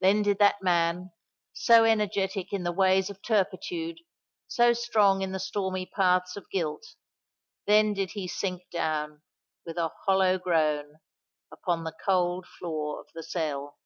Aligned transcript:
Then 0.00 0.22
did 0.22 0.40
that 0.40 0.60
man—so 0.60 1.84
energetic 1.84 2.52
in 2.52 2.64
the 2.64 2.72
ways 2.72 3.08
of 3.08 3.22
turpitude, 3.22 3.98
so 4.48 4.72
strong 4.72 5.22
in 5.22 5.30
the 5.30 5.38
stormy 5.38 5.86
paths 5.86 6.36
of 6.36 6.50
guilt,—then 6.50 7.94
did 7.94 8.10
he 8.10 8.26
sink 8.26 8.64
down, 8.72 9.22
with 9.64 9.76
a 9.78 9.92
hollow 10.04 10.36
groan, 10.36 10.96
upon 11.52 11.84
the 11.84 11.94
cold 12.04 12.44
floor 12.44 13.00
of 13.02 13.06
the 13.14 13.22
cell. 13.22 13.76